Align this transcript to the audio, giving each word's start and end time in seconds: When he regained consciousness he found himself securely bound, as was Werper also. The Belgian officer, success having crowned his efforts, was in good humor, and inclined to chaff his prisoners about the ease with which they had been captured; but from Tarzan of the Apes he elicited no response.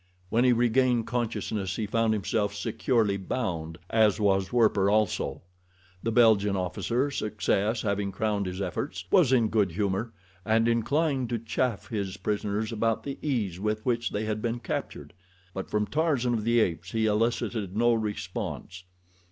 When 0.31 0.43
he 0.45 0.51
regained 0.51 1.05
consciousness 1.05 1.75
he 1.75 1.85
found 1.85 2.13
himself 2.13 2.55
securely 2.55 3.17
bound, 3.17 3.77
as 3.91 4.19
was 4.19 4.51
Werper 4.51 4.89
also. 4.89 5.43
The 6.01 6.11
Belgian 6.11 6.55
officer, 6.55 7.11
success 7.11 7.83
having 7.83 8.11
crowned 8.11 8.47
his 8.47 8.59
efforts, 8.61 9.05
was 9.11 9.31
in 9.31 9.49
good 9.49 9.73
humor, 9.73 10.11
and 10.43 10.67
inclined 10.67 11.29
to 11.29 11.37
chaff 11.37 11.89
his 11.89 12.17
prisoners 12.17 12.71
about 12.71 13.03
the 13.03 13.19
ease 13.21 13.59
with 13.59 13.85
which 13.85 14.09
they 14.09 14.25
had 14.25 14.41
been 14.41 14.57
captured; 14.57 15.13
but 15.53 15.69
from 15.69 15.85
Tarzan 15.85 16.33
of 16.33 16.45
the 16.45 16.59
Apes 16.61 16.93
he 16.93 17.05
elicited 17.05 17.77
no 17.77 17.93
response. 17.93 18.85